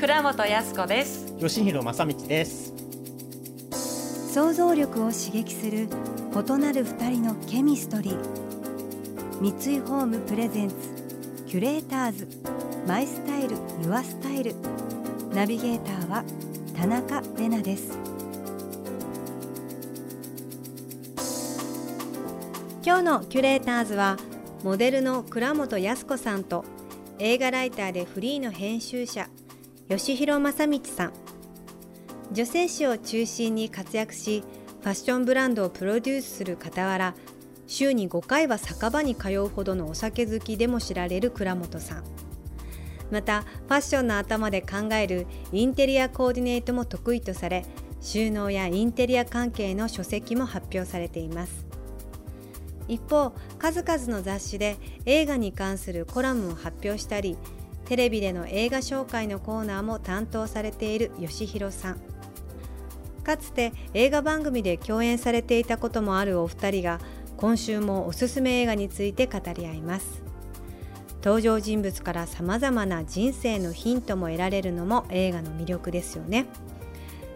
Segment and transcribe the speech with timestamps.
[0.00, 1.36] 倉本康子です。
[1.38, 2.72] 吉弘正道です。
[4.32, 9.40] 想像力を刺激する異なる二人のケミストリー。
[9.42, 10.74] 三井ホームプレゼンツ
[11.46, 12.26] キュレーターズ。
[12.86, 14.54] マイスタイルユアスタイル。
[15.34, 16.24] ナビゲーターは
[16.74, 17.98] 田中れなです。
[22.82, 24.16] 今日のキュレーターズは
[24.64, 26.64] モデルの倉本康子さんと
[27.18, 29.28] 映画ライターでフリーの編集者
[29.90, 31.12] 吉弘正道さん。
[32.30, 34.44] 女性誌を中心に活躍し
[34.82, 37.16] ファッションブランドをプロデュースする傍ら
[37.66, 42.04] 週に5回は酒場に通うほどのお酒好きでも知られる倉本さん。
[43.10, 47.64] またファッションの頭で考えるインテリアコーディネートも得意とされ
[48.00, 51.66] 収納やインテリア関係の書籍も発表されています。
[52.86, 57.36] 一方数々の雑誌で映画に関するコラムを発表したり
[57.90, 62.00] テレビでの映画紹介のコーナーも担当されている吉弘さん。
[63.24, 67.00] かつて映画番組で共演されていたこともあるお二人が
[67.36, 70.22] 今週もおすすめ映画について語り合います。
[71.16, 76.46] 登場人物から様々な人生のヒントも得られるのも映画の魅力ですよね。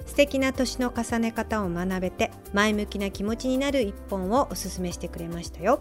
[0.06, 5.80] 素敵な年の重ね方を学べて前向きな気持ちになる一本をおすすめしてくれましたよ。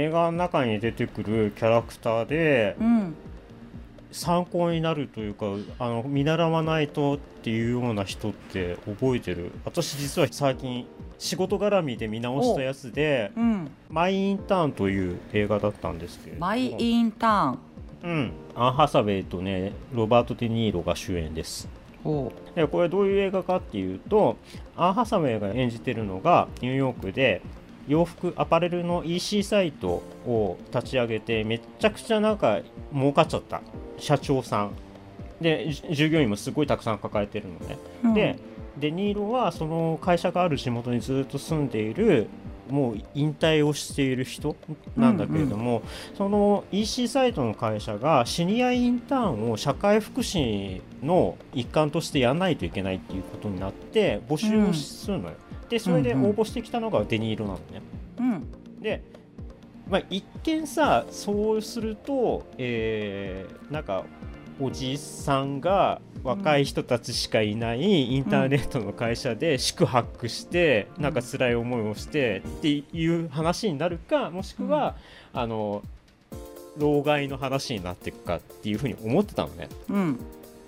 [0.00, 3.14] 映画の中に出てくるキャラクターで、うん
[4.12, 5.46] 参考になるというか
[5.78, 9.52] あの見習わないとっていうような人って覚えてる。
[9.64, 10.86] 私実は最近
[11.18, 16.46] 仕事絡みで見直したやつでうん「マイ・インターン」という映画だったんですけれども。
[16.46, 17.58] マイ・インターン。
[18.02, 21.68] うん、アン・ハサウェイとねロバート・デ・ニーロが主演です。
[22.04, 24.38] おでこれどういう映画かっていうと
[24.76, 27.42] アン・ハサウェイが演じてるのがニューヨークで
[27.90, 32.60] 洋服アパレルの EC サイトを立ち上げてめっちゃくちゃなんか
[32.94, 33.60] 儲かっちゃった。
[33.98, 34.70] 社長さん。
[35.40, 38.14] でじ従業員もすごいたくさん抱えてるのね、うん。
[38.14, 38.38] で
[38.78, 42.28] デニーロはその会社がある地元にずっと住んでいる
[42.68, 44.54] もう引退をしている人
[44.96, 45.82] なんだけれども、
[46.16, 55.34] その EC サイトの会社がシニアインターンを社会福祉の一環としてやらないといけないっていうことになって募集をするのよ、
[55.70, 57.82] でそれで応募してきたのがデニーロなのね、
[58.18, 58.82] うん。
[58.82, 59.02] で、
[59.88, 64.04] まあ、一見さそうすると、えーなんか
[64.62, 71.02] おじさんが若い人たちしかいないインターネットの会社で宿泊して、うん。
[71.04, 74.96] なんか辛い思いをしてっていう話になるかもしくは、
[75.32, 75.82] あの
[76.76, 79.68] 老害の話になっていくかっていうふうに思ってたのね。
[79.88, 80.20] うん。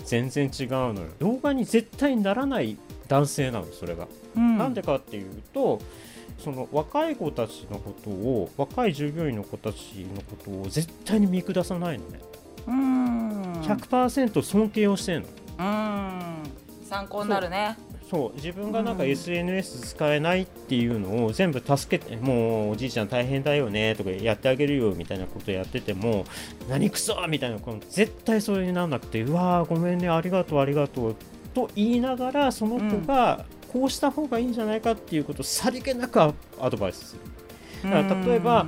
[0.05, 1.09] 全然違うのよ。
[1.19, 2.79] 老害に絶対にならない
[3.12, 4.09] 男性なのそれが。
[4.34, 4.56] うん。
[4.56, 5.81] なんでかっていうと
[6.39, 12.21] その若い子たちのことを若い従業員の子たちのことを絶対に見下さないのね。
[12.67, 13.53] うん。
[13.61, 15.28] 100%尊敬をしてんの。
[15.59, 16.43] うん。
[16.89, 17.77] 参考になるね。
[18.11, 18.37] そう。
[18.37, 19.11] 自分がなんかうん。
[19.11, 26.25] SNS 使えないっていうのを全部助けてもうおじいちゃん大変だよねとかやってあげるよみたいなことやってても
[26.69, 31.17] 何くそみたいなこの絶対それにならなくてうわーごめんねありがとうありがとう
[31.55, 37.91] と言いながらその子がこうした方がいいんじゃないかっていうことをさりげなくアアドバイスする。
[37.91, 38.67] だから例えば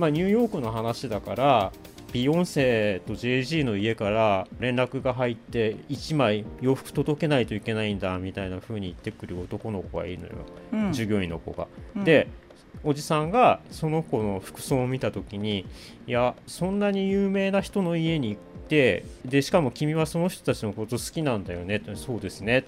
[0.00, 1.72] まあ、ニューヨークの話だから
[2.12, 10.32] ビヨンセと JG の家から連絡が入って1枚洋服届けないといけないんだみたいな風に言ってくる男の子がいるのよ、
[10.72, 10.92] うん。
[10.92, 11.68] 従業員の子が。
[11.94, 12.04] うん。
[12.04, 12.28] で
[12.82, 15.66] おじさんがその子の服装を見た時に
[16.06, 18.38] いやそんなに有名な人の家に
[18.70, 21.76] てでしかも君はその人たちのこと好きなんだよね。
[21.76, 22.64] ってそうですね。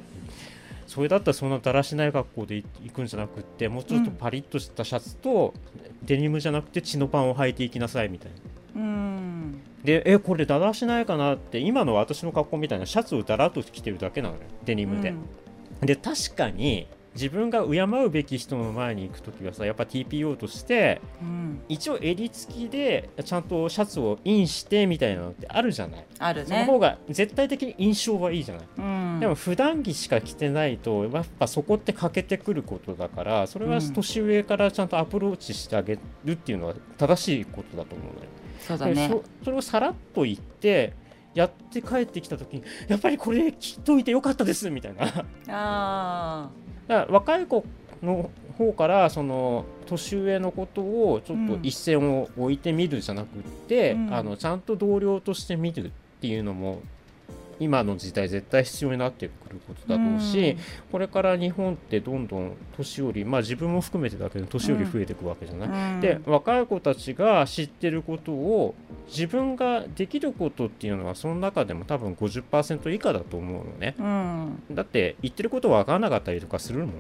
[0.89, 5.55] それだったらそんなだらしない格好で行くんじゃなくってもうちょっとパリッとしたシャツと、
[6.03, 8.31] デニムじゃなくて血のパンを履いていきなさいみたい
[8.75, 8.83] な。
[8.83, 9.61] うん。
[9.85, 15.15] でえこれだらしないかなって今の私の格好みたいなシャツをだらっと着てるだけなのよデニムで、
[15.81, 21.61] で確かに自分が敬うべき人の前に行く時はさやっぱ TPO としてうん。
[21.69, 26.47] 一応襟付きでちゃんとシャツをインしてみたいなのってあるじゃない、あるね。
[26.47, 29.21] その方が絶対的に印象はいいじゃない、うん。
[29.21, 38.29] でも普段着しか着てないとやっぱそこって欠けてくることだからそれは年上からちゃんとアプローチしてあげるっていうのは正しいことだと思うのよ、
[38.61, 38.95] そうだね。
[38.95, 40.95] でそそれをさらっと言って
[41.35, 44.95] やって帰ってきた時にやっぱりこれ着といてよかったですみたい
[45.47, 46.51] な
[46.89, 47.65] だかあら若い子
[48.03, 54.15] の方からその年上のことをちょっと一線を置いてみるじゃなくって、うん。
[54.15, 55.91] あのちゃんと同僚として見るっ
[56.21, 56.83] ていうのも
[57.63, 60.57] 今の時代絶対必要になってくることあだろうし、
[60.91, 66.01] これから日本ってどんどん年寄りまあ自分も含めてだけど年寄り増えていくわけじゃない、うん。
[66.01, 68.75] で若い子たちが知ってることを
[69.07, 73.95] 自分ができることっていうのはその中でも多分50%以下だと思うのね。
[73.99, 74.75] うん。
[74.75, 76.91] だって言ってること分からなかったりとかするもん。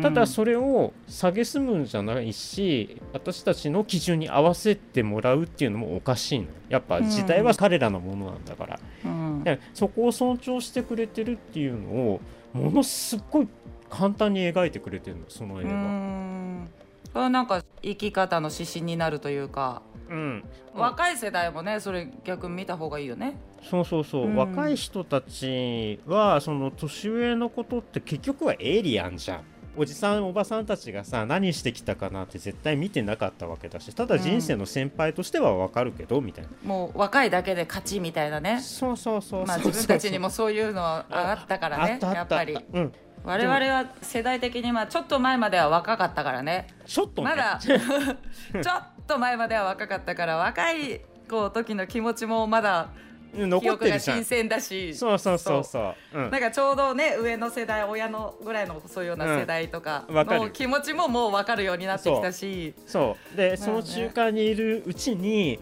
[0.00, 12.20] ただそれを蔑むんじゃないし私たちの基準に合わせてもらうっていうのもおかしいのやっぱ時代は彼らのものなんだから、うんでそこを尊重してくれてるっていうのを
[12.52, 13.48] ものすっごい
[13.90, 15.74] 簡単に描いてくれてるのその映う画。
[15.74, 16.68] ん。
[17.12, 20.44] それはなんか生き方の指針になるというか、うん、
[20.74, 23.36] 若い世代もねそれ逆に見た方がいいよね。
[23.68, 24.36] そうそうそう、うん。
[24.36, 29.40] 若い人たちはその年上のことって結局はエイリアンじゃん
[29.76, 36.50] おじさんおばさんたちがさ何してきたかなって絶対見てなかったわけだしただ人生の先輩としてはわかるけど、みたいな。
[36.64, 38.60] もう若いだけで勝ちみたいなね。
[38.60, 42.58] そうそうそうまあ自分たちにもそういうのはあったからねやっぱり。
[42.72, 42.92] うん。
[43.24, 46.66] 我々は世代的にまあちょっと前までは若かったからね。
[46.84, 47.30] ちょっとね。
[47.30, 54.16] まだ ちょっと前までは若かったから若い子時の気持ちもまだ記残ってるじゃん。
[54.18, 54.94] 新鮮だし。
[54.94, 56.30] そうそうそうそう、うん。
[56.30, 62.74] なんかちょうどね上の世代親のぐらいのそういうような世代とかの気持ちももう分かるようになってきたし。
[62.86, 63.36] そう。
[63.36, 63.56] で、ね。
[63.56, 65.58] その中間にいるうちに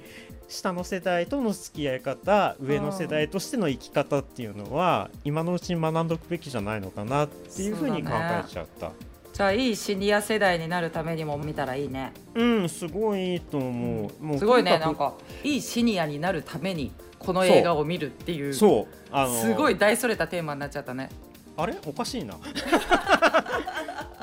[0.48, 8.92] 下の世代との付き合い方上の世代としての生き方っていうのは今のうちに学んでおくべきじゃないのかなっていうふうに考えちゃった。
[9.32, 12.12] じゃあいいシニア世代になるためにも見たらいいね。
[12.34, 15.14] うんすごいいいと思う,、もうすごいねなんか
[15.44, 16.90] いいシニアになるために
[17.20, 18.94] この映画を見るっていうそう。
[19.12, 21.10] あのすごい大それたテーマになっちゃったね。
[21.56, 21.76] あれ？
[21.86, 22.34] おかしいな。
[22.34, 22.48] おか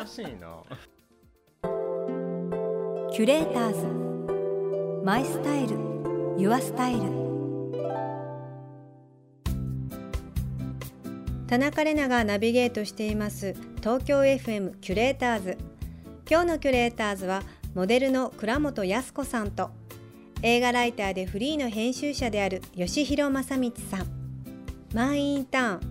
[0.06, 0.30] しいな。
[3.14, 3.86] キュレーターズ。
[5.06, 5.78] マイスタイル。
[6.38, 7.02] ユアスタイル。
[11.48, 13.56] 田中れながナビゲートしています。
[13.78, 15.58] 東京 FM キュレーターズ。
[16.30, 19.70] 今日のキュレーターズはモデルの倉本康子さんと
[20.44, 24.08] 映画ライターでフリーの編集者である吉弘正道さん。
[24.94, 25.82] マン・インターン。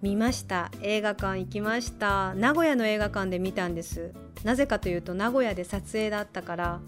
[0.00, 0.70] 見ました。
[0.80, 2.34] 映画館行きました。
[2.34, 4.12] 名古屋の映画館で見たんです。
[4.44, 6.80] なぜかというと名古屋で撮影だったから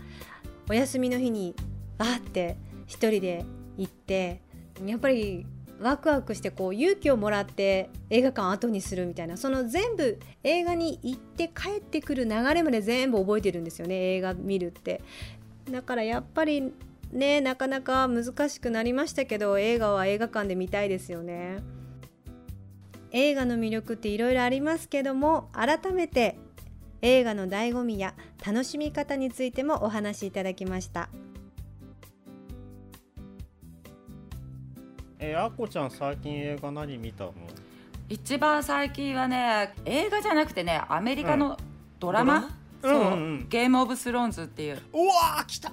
[0.68, 1.54] お休みの日に
[1.98, 2.56] バーって
[2.86, 3.44] 一人で
[3.76, 4.40] 行って
[4.84, 5.46] やっぱり
[5.80, 15.02] ワクワクしてこう勇気をもらって映画館後にするみたいなその全部映画に行って帰ってくる流れまで全部覚えてるんですよね映画見るって。
[15.70, 16.72] だからやっぱり
[17.14, 21.62] ねなかなか難しくなりましたけど映画は映画館で見たいですよね。
[23.12, 26.36] 映画の魅力っていろいろありますけども改めて
[27.00, 28.14] 映画の醍醐味や
[28.44, 31.08] 楽しみ方についてもお話しいただきました。
[35.20, 37.32] えあこちゃん最近映画何見たの？
[38.08, 41.56] 一番最近はね映画じゃなくてねアメリカの
[42.00, 42.63] ドラマ、ドラマ？
[43.48, 44.78] ゲームオブスローンズっていう。
[44.92, 45.70] うわー来た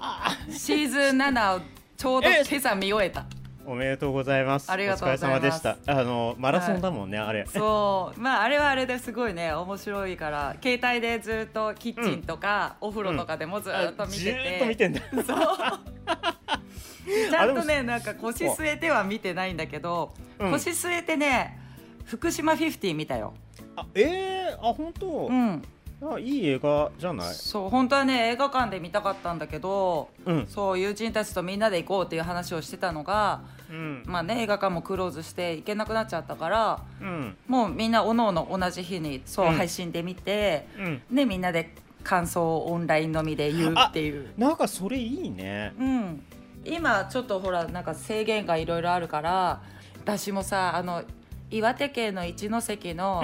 [0.50, 1.60] シーズン7を
[1.96, 3.26] ちょうどえ今朝見終えた。
[3.64, 4.70] おめでとうございます。
[4.70, 5.36] ありがとうございます。
[5.36, 6.00] お疲れ様でした。
[6.00, 7.46] あのマラソンだもんね、あれ。
[7.46, 8.20] そう。
[8.20, 10.56] まああれはあれですごいね面白いから。
[10.62, 15.00] 携帯でずっとキッチンとか、お風呂とかでもずっと見てずて、ーっと見てんだ。
[15.00, 15.24] そう。
[17.30, 20.50] ちゃんとねなんか腰据えては見てないんだけど、うん。
[20.50, 21.58] 腰据えてね
[22.04, 23.34] 福島50見たよ。
[23.76, 25.62] あえー、あ本当、うん
[26.04, 27.34] あいい映画じゃない？
[27.34, 30.46] そう本当はね映画館で見たかったんだけどうん。
[30.48, 34.02] そう友人たちとみんなで行こうっていう話をしてたのがうん。
[34.06, 37.36] まあね映画館もクローズして行けなくなっちゃったからうん。
[37.46, 39.52] もうみんなおのおの同じ日にそう、うん。
[39.52, 41.02] 配信で見てうん。
[41.14, 44.32] でみんなで感想をオンラインのみで言うっていう。
[44.36, 45.72] なんかそれいいね。
[45.78, 46.22] うん、
[46.64, 49.62] 今ちょっとほらなんか制限がいろいろあるから
[50.02, 51.04] 私もさあの
[51.48, 53.22] 岩手県の一関の、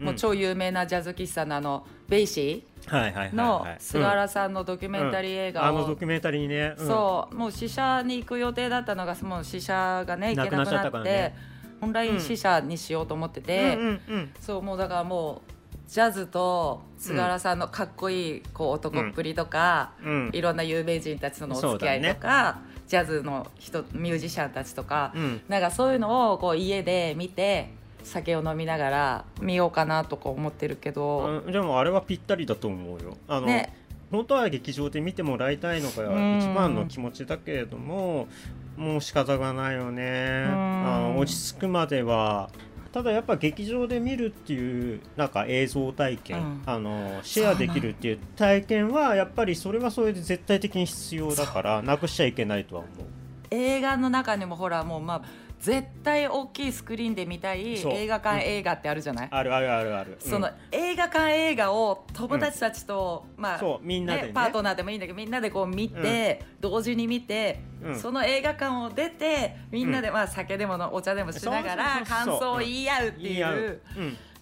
[0.00, 7.34] もう超有名なジャズ喫茶のあのベイシーの菅原さんのドキュメンタリー映画を、あのドキュメンタリーね、うん、そう。
[7.34, 10.34] もう試写に行く予定だったのがもう試写がね。
[10.34, 11.36] 行けなくなってね
[11.80, 14.30] オンライン試写にしようと思ってて、うんうんうん。
[14.40, 20.30] そうもうだからもうジャズと菅原さんのかっこいいこう男っぷりとか、うん。
[20.32, 25.40] いろんな有名人たちとのお付き合いとか、ジャズの人ミュージシャンたちとか、うん。
[25.48, 27.70] なんかそういうのをこう家で見て
[28.04, 33.16] 酒を飲みながら見ようかなとか思ってるけど、うんでもあれはぴったりだと思うよ。
[33.28, 33.74] あの、ね。
[34.10, 38.28] 本当は劇場で見てもらいたいのがうん一番の気持ちだけれども
[38.76, 40.44] もう仕方がないよね。
[40.48, 40.86] うん。
[40.86, 42.50] あの落ち着くまでは。
[42.92, 46.62] ただやっぱ劇場で見るっていうなんか映像体験、うん。
[46.64, 53.06] あのシェアできるっていう体験はやっぱりそれはそれで絶対的に必要だからなくしちゃいけないとは思う。
[53.50, 55.22] 映画の中にもほらもうまあ
[55.64, 60.16] 絶対大きいスクリーンで見たい映画館うん映画ってあるじゃない、あるあるあるある。
[60.20, 64.32] そのうん映画館映画を友達たちと、まあそうみんなでね。
[64.34, 67.98] パートナーでもいいんだけどみんなでこう見て、同時に見て、うん。
[67.98, 73.80] その映画館を出てみんなで、まあ、酒でものお茶でもしながら感想を言い合うって言い合う。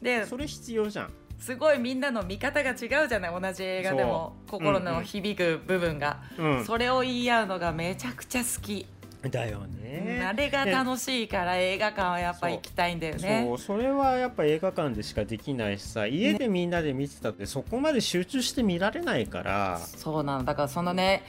[0.03, 1.13] でそれ必要じゃん。
[1.39, 3.41] すごいみんなの見方が違うじゃない？
[3.41, 6.65] 同じ映画でも心の響く部分が、うん。
[6.65, 8.87] それを言い合うのがめちゃくちゃ好き、
[9.31, 10.25] だよね。
[10.27, 13.45] あれが楽しいから映画館はやっぱ行きたいんだよね。
[13.47, 20.55] そうそれはやっぱ映画館でしかできないしさ家でみんなで見てたってそこまで集中して見られないから、そうなのだ。
[20.55, 21.23] からそのね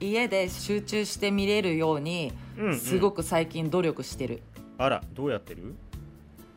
[0.00, 2.32] 家で集中して見れるように
[2.78, 4.42] すごく最近努力してる、
[4.76, 5.74] あらどうやってる？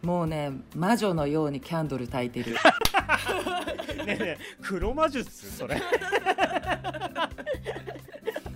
[0.01, 2.55] もうね魔女のようにキャンドル焚いてる。
[4.05, 5.51] ねえねえ黒魔術？
[5.55, 5.79] それ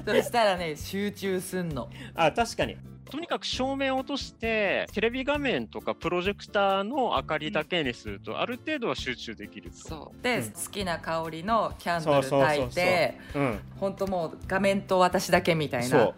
[0.05, 1.89] そしたらね集中すんの。
[2.13, 2.77] あ確かに。
[3.09, 9.77] とにかく照明を落としてテレビ画面とかプロジェクターの明かりだけにするとある程度は集中できると。
[9.77, 10.23] そう。
[10.23, 10.43] で、うん。
[10.51, 13.59] 好きな香りのキャンドル焚いてうん。
[13.79, 16.13] 本当もう画面と私だけみたいなっ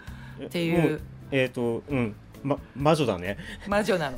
[0.50, 1.02] ていう。
[1.30, 3.38] えっ、とうん、ま、魔女だね。
[3.68, 4.18] 魔女なの。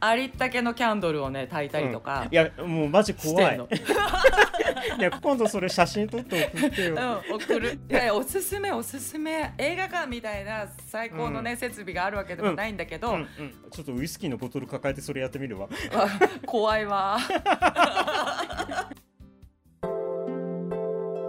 [0.00, 2.26] ありったけのキャンドルをね焚いたりとか。
[2.30, 3.56] いやもうマジ怖い。
[4.98, 7.78] いや今度それ写真撮って送ってよ、うん、送る。
[7.90, 9.52] いやおすすめおすすめ。
[9.58, 13.28] 映画館みたいな最高のね、設備があるわけでもないんだけど、うんうん、
[13.70, 15.68] ちょっとウイスキーのボトル抱えてそれやってみるわ。
[15.94, 16.08] あ
[16.46, 17.18] 怖いわ。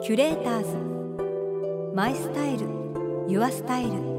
[0.01, 0.77] キュレーターズ。
[1.96, 2.79] マイスタイル。
[3.27, 4.18] ユアスタイル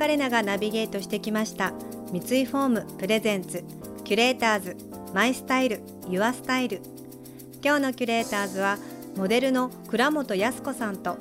[0.00, 1.74] 田中麗奈がナビゲートしてきました。
[2.10, 3.62] 三井ホームプレゼンツ
[4.02, 4.76] キュレーターズ
[5.12, 6.80] マイスタイルユアスタイル。
[7.62, 8.78] 今日のキュレーターズは
[9.14, 11.18] モデルの倉本康子さんと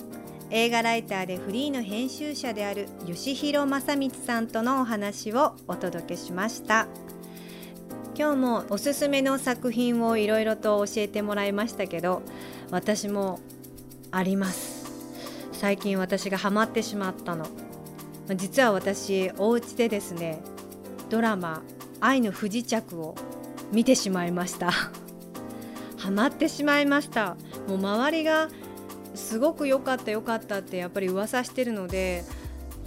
[0.49, 6.87] 映画ライターでフリーの編集者である吉弘正光さんとのお話をお届けしました。
[8.17, 12.21] 今日もおすすめの作品をいろいろと教えてもらいましたけど
[12.71, 13.41] 私も
[14.11, 14.89] あります。
[15.51, 17.45] 最近私がハマってしまったの。
[18.35, 20.41] 実は私お家でですね
[21.09, 21.63] ドラマ
[21.99, 23.15] 「愛の不時着」を
[23.71, 24.71] 見てしまいました。
[25.97, 27.35] ハマってしまいました。
[27.67, 28.49] もう周りが
[29.15, 32.23] すごく良かった良かったってやっぱり噂してるので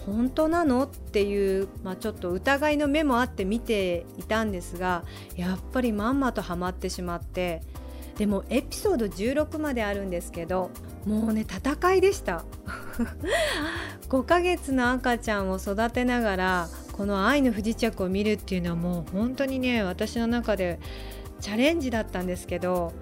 [0.07, 5.05] 本当なのっていう、まあ、ちょっと疑いの目もあって見ていたんですが
[5.37, 7.63] やっぱりまんまとハマってしまって
[8.23, 10.71] でもエピソード16まであるんですけど
[11.05, 12.45] もうね戦いでした。
[14.09, 20.79] 5ヶ月の赤ちゃんを育てながらこの「愛の不時着」を見るっていうのはもう本当にね私の中で
[21.41, 22.93] チャレンジだったんですけど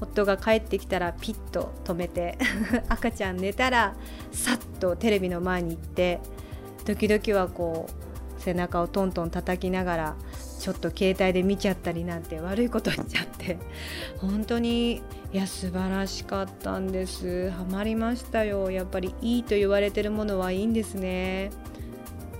[0.00, 2.38] 夫が帰ってきたらピッと止めて
[2.88, 3.96] 赤ちゃん寝たら
[4.30, 6.20] さっとテレビの前に行って
[6.84, 10.16] 時々はこう背中をトントン叩きながら
[10.62, 13.58] ちょっと携帯で見ちゃったりなんて悪いことしちゃって。
[14.22, 15.02] 本当に
[15.32, 17.50] いや素晴らしかったんです。
[17.50, 18.70] ハマりましたよ。
[18.70, 21.50] やっぱりいいと言われてるものはいいんですね。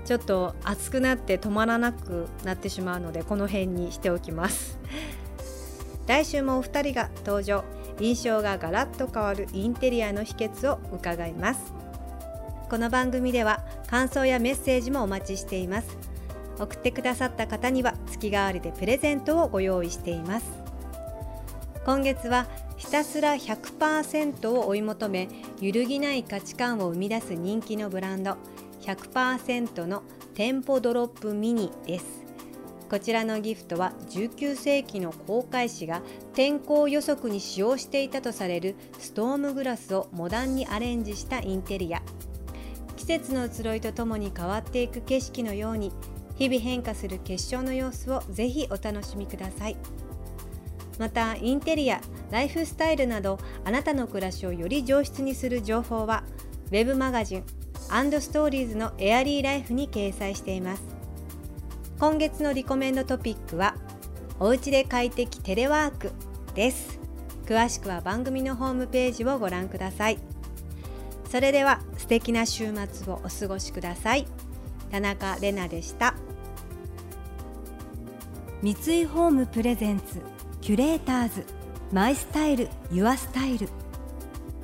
[0.04, 4.78] ちょっと熱くなって止まらなくなってしまうのでこの辺にしておきます。
[6.06, 7.64] 来週もお二人が登場。
[7.98, 11.72] 印象がガラッと変わるインテリアの秘訣を伺います。
[12.70, 16.11] この番組では感想やメッセージもお待ちしています。
[16.62, 20.46] 送ってくださった方には月替わりでプレゼントをご用意しています。
[21.84, 25.28] 今月はひたすら100%を追い求め
[25.60, 28.36] 揺るぎない価値観を生み出す人気のブランド
[28.82, 30.02] 100%の
[30.34, 32.22] 店舗ドロップミニです。
[32.88, 36.02] こちらのギフトは19世紀の航海士が
[36.34, 42.02] 天候予測に使用していたとされるストームグラスをモダンにアレンジしたインテリア。
[42.96, 45.90] 季節の移ろいとともに変わっていく景色のように
[46.42, 49.76] 日々変化する結晶の様子をぜひお楽しみください。
[50.98, 52.00] またインテリア
[52.32, 56.24] ライフスタイルなどあなたの暮らしをより上質にする情報は
[56.66, 60.82] ウェブマガジンストーリーズのエアリーライフに掲載しています。
[62.00, 63.76] 今月のリコメンドトピックは
[64.40, 66.10] おうちで快適テレワーク
[66.56, 66.98] です。
[67.46, 70.18] 詳しくは番組のホームページをご覧ください。
[71.30, 74.26] それでは素敵な週末をお過ごしください。
[74.90, 76.14] 田中れなでした。
[78.62, 80.22] 三井ホームプレゼンツ
[80.60, 81.44] キュレーターズ
[81.92, 83.68] マイスタイルユアスタイル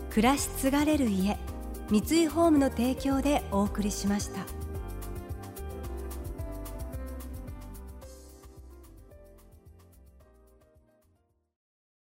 [0.09, 1.37] 暮らし継がれる家
[1.91, 4.58] 三井ホームの提供でお送りしました。